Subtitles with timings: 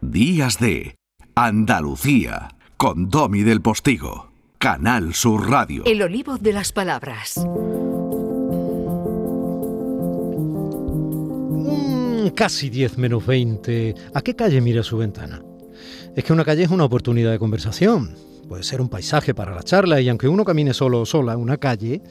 [0.00, 0.94] Días de
[1.34, 4.30] Andalucía con Domi del Postigo.
[4.58, 5.82] Canal Sur Radio.
[5.86, 7.44] El olivo de las palabras.
[11.50, 13.96] Mm, casi 10 menos 20.
[14.14, 15.42] ¿A qué calle mira su ventana?
[16.14, 18.14] Es que una calle es una oportunidad de conversación.
[18.48, 21.40] Puede ser un paisaje para la charla y aunque uno camine solo o sola en
[21.40, 22.02] una calle,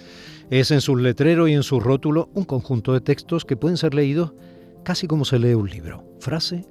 [0.49, 3.93] es en sus letreros y en sus rótulos un conjunto de textos que pueden ser
[3.93, 4.33] leídos
[4.83, 6.65] casi como se lee un libro, frase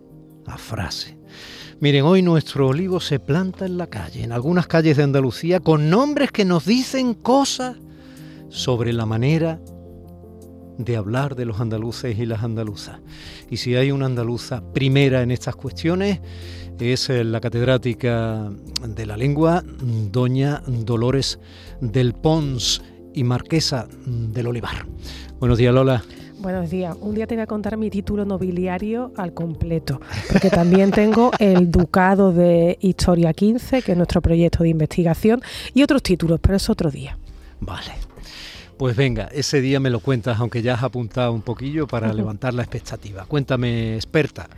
[0.46, 1.18] a frase.
[1.80, 5.90] Miren, hoy nuestro olivo se planta en la calle, en algunas calles de Andalucía, con
[5.90, 7.76] nombres que nos dicen cosas
[8.48, 9.60] sobre la manera
[10.78, 13.00] de hablar de los andaluces y las andaluzas.
[13.50, 16.20] Y si hay una andaluza primera en estas cuestiones,
[16.78, 18.50] es la catedrática
[18.86, 19.64] de la lengua,
[20.12, 21.38] doña Dolores
[21.80, 22.82] del Pons
[23.14, 24.86] y marquesa del Olivar.
[25.40, 26.04] Buenos días, Lola.
[26.46, 26.96] Buenos días.
[27.00, 30.00] Un día te voy a contar mi título nobiliario al completo,
[30.30, 35.42] porque también tengo el Ducado de Historia 15, que es nuestro proyecto de investigación,
[35.74, 37.18] y otros títulos, pero es otro día.
[37.58, 37.90] Vale.
[38.76, 42.54] Pues venga, ese día me lo cuentas, aunque ya has apuntado un poquillo para levantar
[42.54, 43.24] la expectativa.
[43.24, 44.48] Cuéntame, experta.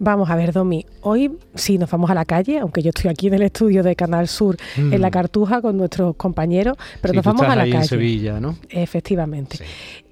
[0.00, 3.26] Vamos a ver, Domi, hoy sí nos vamos a la calle, aunque yo estoy aquí
[3.26, 5.10] en el estudio de Canal Sur en La mm.
[5.10, 7.76] Cartuja con nuestros compañeros, pero nos vamos a la calle.
[7.78, 8.56] En Sevilla, ¿no?
[8.68, 9.58] Efectivamente.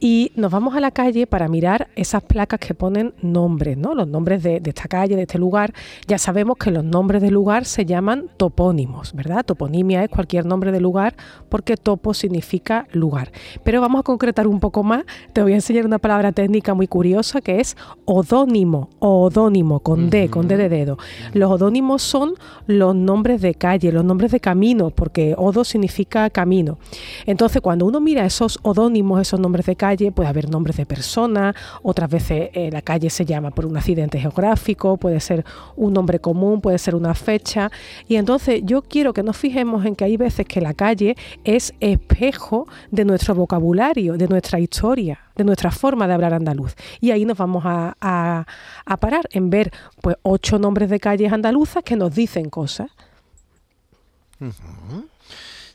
[0.01, 3.95] Y nos vamos a la calle para mirar esas placas que ponen nombres, ¿no?
[3.95, 5.73] Los nombres de, esta calle, de este lugar.
[6.09, 9.45] Ya sabemos que los nombres de lugar se llaman topónimos, ¿verdad?
[9.45, 11.15] Toponimia es cualquier nombre de lugar
[11.49, 13.31] porque topo significa lugar.
[13.63, 15.05] Pero vamos a concretar un poco más.
[15.33, 20.29] Te voy a enseñar una palabra técnica muy curiosa que es odónimo, odónimo con D,
[20.29, 20.99] con D de dedo.
[21.33, 22.35] Los odónimos son
[22.67, 26.79] los nombres de calle, los nombres de camino, porque odo significa camino.
[27.27, 31.55] Entonces, cuando uno mira esos odónimos, esos nombres de calle, puede haber nombres de personas,
[31.83, 35.45] otras veces eh, la calle se llama por un accidente geográfico, puede ser
[35.77, 37.71] un nombre común, puede ser una fecha.
[38.09, 41.75] Y entonces yo quiero que nos fijemos en que hay veces que la calle es
[41.81, 46.75] espejo de nuestro vocabulario, de nuestra historia de nuestra forma de hablar andaluz.
[47.01, 49.71] Y ahí nos vamos a, a, parar en ver
[50.03, 52.91] pues ocho nombres de calles andaluzas que nos dicen cosas.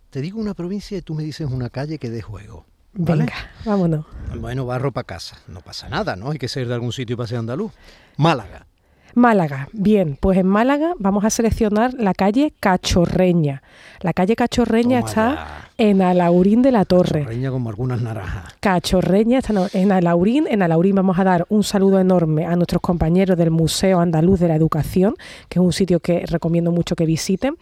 [0.10, 2.66] Te digo una provincia y tú me dices una calle que dé juego.
[2.94, 3.34] Venga,
[3.64, 4.06] vámonos.
[4.38, 5.38] Bueno, barro para casa.
[5.48, 6.32] No pasa nada, ¿no?
[6.32, 7.72] Hay que ser de algún sitio para ser andaluz.
[8.18, 8.68] Málaga.
[9.14, 13.62] Málaga, bien, pues en Málaga vamos a seleccionar la calle Cachorreña.
[14.00, 17.22] La calle Cachorreña está en Alaurín de la Torre.
[17.22, 18.53] Cachorreña como algunas naranjas.
[18.59, 19.40] Cachorreña
[19.74, 20.46] en Alaurín.
[20.47, 24.47] En Alaurín vamos a dar un saludo enorme a nuestros compañeros del Museo Andaluz de
[24.47, 25.16] la Educación,
[25.50, 27.56] que es un sitio que recomiendo mucho que visiten.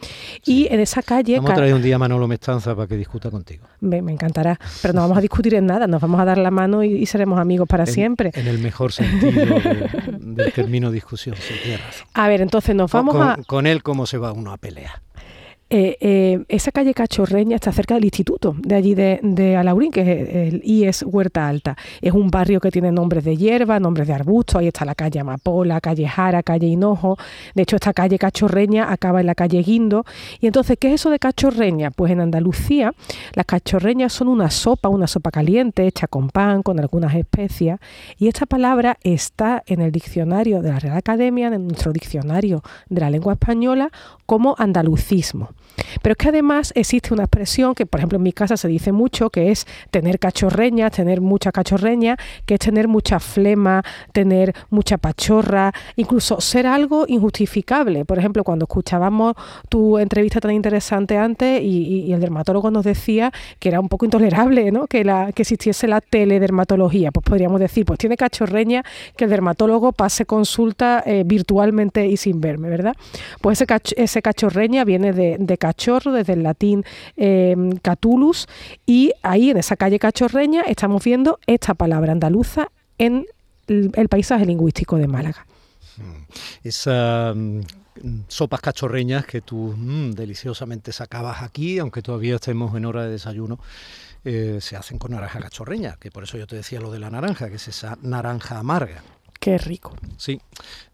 [0.46, 1.38] Y en esa calle...
[1.38, 3.66] Vamos a traer un día a Manolo Mestanza para que discuta contigo.
[3.80, 6.84] Me, encantará, pero no vamos a discutir en nada, nos vamos a dar la mano
[6.84, 8.32] y, seremos amigos para siempre.
[8.34, 9.46] En el mejor sentido
[10.20, 11.38] del término discusión.
[12.16, 13.38] A ver, entonces nos vamos con, a...
[13.48, 15.00] Con él, ¿cómo se va uno a pelear?
[15.72, 20.54] Eh, eh, esa calle Cachorreña está cerca del instituto de allí de, Alaurín, que es
[20.54, 21.78] el IES Huerta Alta.
[22.02, 24.56] Es un barrio que tiene nombres de hierba, nombres de arbustos.
[24.56, 27.18] Ahí está la calle Amapola, calle Jara, calle Hinojo.
[27.54, 30.06] De hecho, esta calle Cachorreña acaba en la calle Guindo.
[30.40, 31.92] Y entonces, ¿qué es eso de Cachorreña?
[31.92, 32.94] Pues en Andalucía,
[33.36, 37.80] las cachorreñas son una sopa, una sopa caliente hecha con pan, con algunas especias.
[38.18, 43.02] Y esta palabra está en el diccionario de la Real Academia, en nuestro diccionario de
[43.02, 43.92] la lengua española,
[44.26, 45.50] como andalucismo.
[46.02, 48.92] Pero es que además existe una expresión que, por ejemplo, en mi casa se dice
[48.92, 54.98] mucho, que es tener cachorreña, tener mucha cachorreña, que es tener mucha flema, tener mucha
[54.98, 58.06] pachorra, incluso ser algo injustificable.
[58.06, 59.36] Por ejemplo, cuando escuchábamos
[59.70, 64.72] tu entrevista tan interesante antes y, el dermatólogo nos decía que era un poco intolerable
[64.72, 64.88] ¿no?
[64.88, 68.84] que, la, que existiese la teledermatología, pues podríamos decir, pues tiene cachorreña
[69.16, 72.96] que el dermatólogo pase consulta eh, virtualmente y sin verme, ¿verdad?
[73.42, 76.84] Pues ese, ese cachorreña viene de, de cachorro, desde el latín
[77.16, 78.48] em, catulus,
[78.86, 83.28] y ahí en esa calle cachorreña estamos viendo esta palabra andaluza en
[83.68, 85.46] el, paisaje lingüístico de Málaga.
[85.98, 86.24] Mm.
[86.64, 87.62] Esas mm,
[88.28, 93.60] sopas cachorreñas que tú mm, deliciosamente sacabas aquí, aunque todavía estemos en hora de desayuno,
[94.26, 97.10] eh, se hacen con naranja cachorreña, que por eso yo te decía lo de la
[97.10, 99.04] naranja, que es esa naranja amarga.
[99.40, 99.96] Qué rico.
[100.18, 100.42] Sí,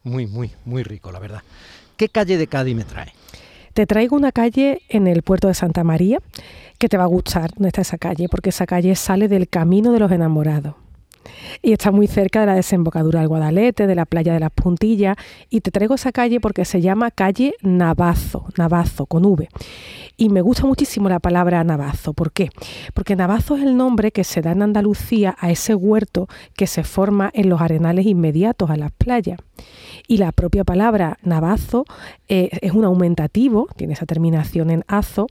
[0.04, 1.42] muy, muy, muy rico, la verdad.
[1.98, 3.14] ¿Qué calle de Cádiz me trae?
[3.76, 6.20] Te traigo una calle en el puerto de Santa María
[6.80, 8.30] que te va a gustar, ¿dónde está esa calle?
[8.30, 10.76] Porque esa calle sale del camino de los enamorados.
[11.62, 15.18] Y está muy cerca de la desembocadura del Guadalete, de la playa de las Puntillas,
[15.50, 19.50] y te traigo esa calle porque se llama calle Navazo, Navazo con V.
[20.18, 22.14] Y me gusta muchísimo la palabra Navazo.
[22.14, 22.50] ¿Por qué?
[22.94, 26.84] Porque Navazo es el nombre que se da en Andalucía a ese huerto que se
[26.84, 29.40] forma en los arenales inmediatos a las playas.
[30.08, 31.86] Y la propia palabra Navazo
[32.28, 35.28] eh, es un aumentativo, tiene esa terminación en azo,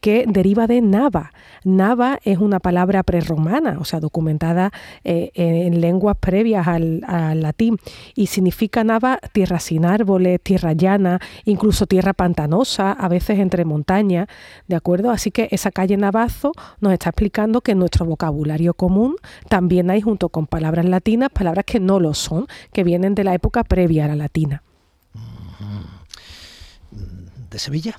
[0.00, 1.32] que deriva de nava.
[1.64, 4.72] Nava es una palabra prerromana, o sea, documentada
[5.04, 7.00] eh, en lenguas previas al,
[7.40, 7.78] latín,
[8.14, 14.28] y significa nava tierra sin árboles, tierra llana, incluso tierra pantanosa, a veces entre montañas,
[14.66, 15.10] ¿de acuerdo?
[15.10, 19.16] Así que esa calle Navazo nos está explicando que en nuestro vocabulario común
[19.48, 23.34] también hay, junto con palabras latinas, palabras que no lo son, que vienen de la
[23.34, 24.62] época previa a la latina.
[27.50, 27.98] ¿De Sevilla?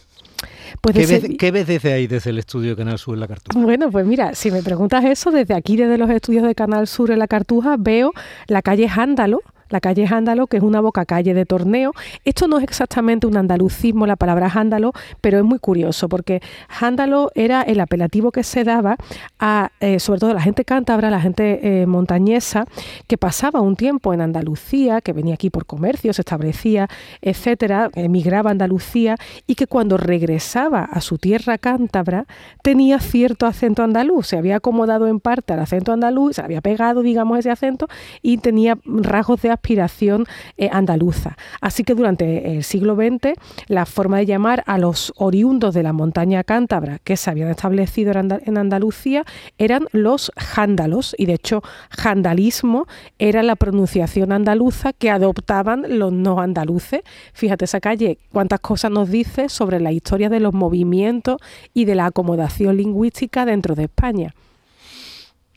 [0.81, 0.95] Pues
[1.38, 3.60] ¿Qué, ves, desde ahí, desde el estudio de Canal Sur en la Cartuja?
[3.60, 7.12] Bueno, pues mira, si me preguntas eso, desde aquí, desde los estudios de Canal Sur
[7.12, 8.13] en la Cartuja, veo
[8.48, 11.94] la calle Jándalo, la calle Jándalo, que es una boca calle de torneo.
[12.25, 17.31] Esto no es exactamente un andalucismo, la palabra Jándalo, pero es muy curioso porque Jándalo
[17.36, 18.98] era el apelativo que se daba
[19.39, 22.66] a, eh, sobre todo la gente cántabra, la gente eh, montañesa,
[23.07, 26.88] que pasaba un tiempo en Andalucía, que venía aquí por comercio, se establecía,
[27.22, 29.15] etcétera, emigraba a Andalucía
[29.48, 32.25] y que cuando regresaba a su tierra cántabra
[32.62, 37.01] tenía cierto acento andaluz, se había acomodado en parte al acento andaluz, se había pegado,
[37.01, 37.88] digamos, ese acento
[38.22, 40.26] y tenía rasgos de aspiración
[40.58, 41.38] eh, andaluza.
[41.62, 43.34] Así que durante el siglo XX
[43.68, 48.14] la forma de llamar a los oriundos de la montaña cántabra que se habían establecido
[48.14, 49.26] en Andalucía
[49.58, 52.88] eran los jándalos y de hecho jandalismo
[53.20, 57.02] era la pronunciación andaluza que adoptaban los no andaluces.
[57.34, 61.38] Fíjate esa calle, cuántas cosas nos dice sobre la historia de los movimientos
[61.74, 64.34] y de la acomodación lingüística dentro de España.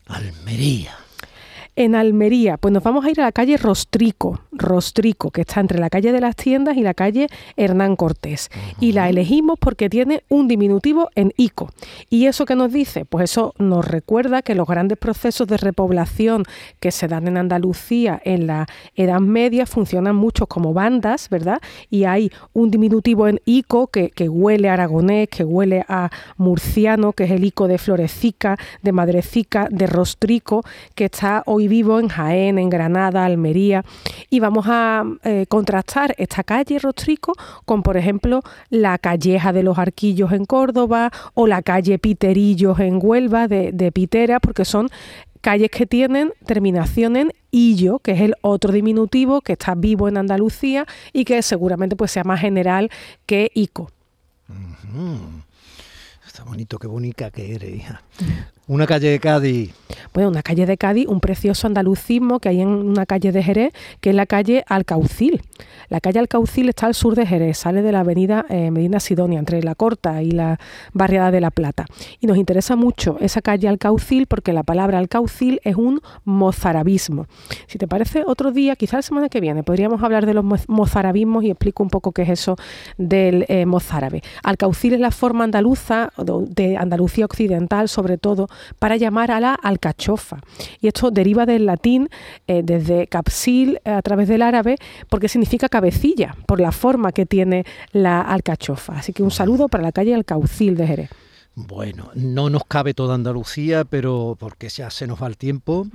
[0.06, 0.96] Almería
[1.74, 5.78] en Almería, pues nos vamos a ir a la calle Rostrico, Rostrico, que está entre
[5.78, 8.50] la calle de las tiendas y la calle Hernán Cortés.
[8.78, 11.70] Y la elegimos porque tiene un diminutivo en ICO.
[12.10, 13.06] ¿Y eso qué nos dice?
[13.06, 16.44] Pues eso nos recuerda que los grandes procesos de repoblación
[16.78, 21.60] que se dan en Andalucía en la Edad Media funcionan mucho como bandas, ¿verdad?
[21.88, 27.14] Y hay un diminutivo en ICO que, que huele a aragonés, que huele a murciano,
[27.14, 30.62] que es el ICO de Florecica, de Madrecica, de Rostrico,
[30.94, 33.84] que está hoy vivo en Jaén, en Granada, Almería,
[34.30, 39.78] y vamos a eh, contrastar esta calle Rostrico con, por ejemplo, la calleja de los
[39.78, 44.88] Arquillos en Córdoba o la calle Piterillos en Huelva de, Pitera, porque son
[45.40, 50.16] calles que tienen terminación en illo, que es el otro diminutivo que está vivo en
[50.16, 52.90] Andalucía y que seguramente pues sea más general
[53.26, 53.90] que ico.
[56.32, 58.00] Está bonito, qué bonita que eres, hija.
[58.66, 59.74] Una calle de Cádiz.
[60.14, 63.72] Bueno, una calle de Cádiz, un precioso andalucismo que hay en una calle de Jerez,
[64.00, 65.42] que es la calle Alcaucil.
[65.90, 69.38] La calle Alcaucil está al sur de Jerez, sale de la avenida eh, Medina Sidonia,
[69.38, 70.58] entre la Corta y la
[70.94, 71.84] barriada de La Plata.
[72.18, 77.26] Y nos interesa mucho esa calle Alcaucil porque la palabra Alcaucil es un mozarabismo.
[77.66, 81.44] Si te parece, otro día, quizás la semana que viene, podríamos hablar de los mozarabismos
[81.44, 82.56] y explico un poco qué es eso
[82.96, 84.22] del eh, mozárabe.
[84.42, 88.48] Alcaucil es la forma andaluza, de Andalucía occidental sobre todo,
[88.78, 90.40] para llamar a la alcachofa.
[90.80, 92.08] Y esto deriva del latín
[92.46, 94.76] eh, desde capsil eh, a través del árabe
[95.08, 98.94] porque significa cabecilla, por la forma que tiene la alcachofa.
[98.94, 101.10] Así que un saludo para la calle Alcaucil de Jerez.
[101.54, 105.86] Bueno, no nos cabe toda Andalucía, pero porque ya se nos va el tiempo.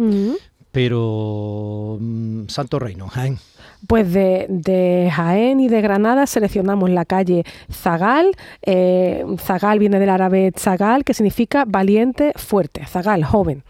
[0.78, 3.40] Pero mm, Santo Reino, Jaén.
[3.88, 8.36] Pues de, Jaén y de Granada seleccionamos la calle Zagal.
[8.62, 12.86] Eh, Zagal viene del árabe Zagal, que significa valiente, fuerte.
[12.86, 13.64] Zagal, joven.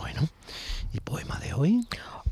[0.00, 0.22] Bueno,
[0.94, 1.86] ¿y poema de hoy?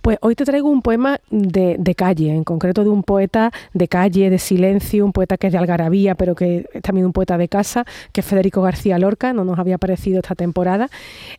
[0.05, 4.29] Pues hoy te traigo un poema de, calle, en concreto de un poeta de calle,
[4.29, 7.49] de silencio, un poeta que es de Algarabía, pero que es también un poeta de
[7.49, 10.91] casa, que es Federico García Lorca, no nos había aparecido esta temporada.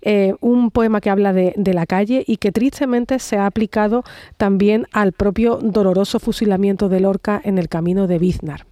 [0.02, 4.04] Eh, un poema que habla de, de, la calle y que tristemente se ha aplicado
[4.36, 8.66] también al propio doloroso fusilamiento de Lorca en el camino de Biznar.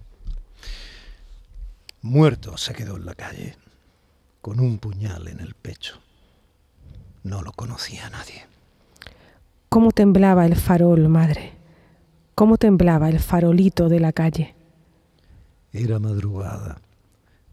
[2.02, 3.54] Muerto se quedó en la calle,
[4.40, 6.00] con un puñal en el pecho.
[7.22, 8.53] No lo conocía nadie.
[9.74, 11.50] Cómo temblaba el farol, madre.
[12.36, 14.54] Cómo temblaba el farolito de la calle.
[15.72, 16.80] Era madrugada.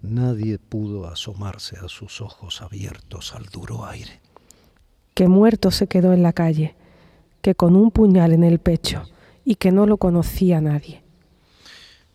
[0.03, 4.19] Nadie pudo asomarse a sus ojos abiertos al duro aire.
[5.15, 6.75] Que muerto se quedó en la calle,
[7.41, 9.01] que con un puñal en el pecho
[9.43, 11.01] y que no lo conocía nadie.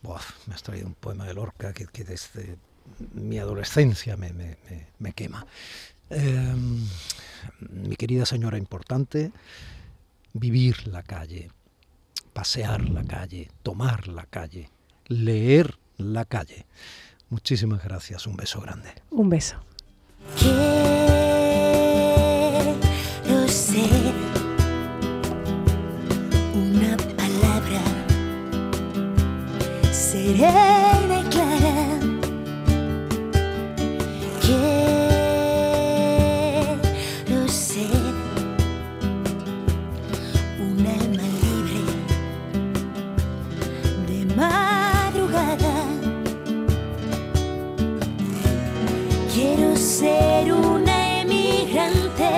[0.04, 2.58] me has traído un poema de Lorca que, desde
[3.12, 4.30] mi adolescencia me,
[5.00, 5.44] me quema.
[6.10, 6.86] Em,
[7.58, 9.32] mi querida señora importante,
[10.38, 11.50] vivir la calle,
[12.32, 14.70] pasear la calle, tomar la calle,
[15.08, 16.66] leer la calle.
[17.28, 18.90] Muchísimas gracias, un beso grande.
[19.10, 19.56] Un beso.
[20.38, 20.68] Quiero
[23.48, 23.90] ser
[26.54, 27.82] una palabra
[29.92, 30.95] serena
[49.76, 52.30] Ser una emigrante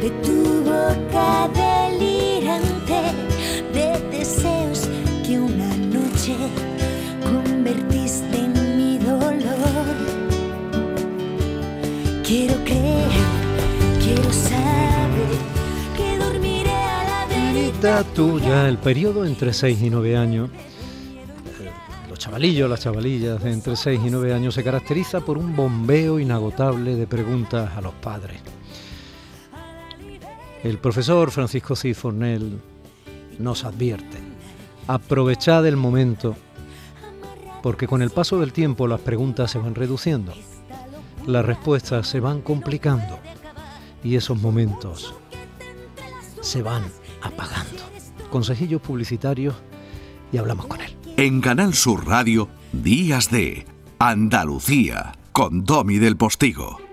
[0.00, 3.02] de tu boca delirante
[3.74, 4.88] de deseos
[5.26, 6.34] que una noche
[7.22, 9.94] convertiste en mi dolor.
[12.26, 13.10] Quiero creer,
[14.02, 15.36] quiero saber
[15.96, 20.50] que dormiré a la Vida tuya, el periodo entre 6 y 9 años.
[22.24, 26.18] Los chavalillos, las chavalillas de entre 6 y 9 años se caracteriza por un bombeo
[26.18, 28.40] inagotable de preguntas a los padres.
[30.62, 32.58] El profesor Francisco Cid Fornell
[33.38, 34.16] nos advierte,
[34.86, 36.34] aprovechad el momento,
[37.62, 40.32] porque con el paso del tiempo las preguntas se van reduciendo,
[41.26, 43.18] las respuestas se van complicando
[44.02, 45.14] y esos momentos
[46.40, 46.84] se van
[47.20, 47.82] apagando.
[48.30, 49.54] Consejillos publicitarios
[50.32, 50.93] y hablamos con él.
[51.16, 53.66] En Canal Sur Radio, Días de
[54.00, 56.83] Andalucía, con Domi del Postigo.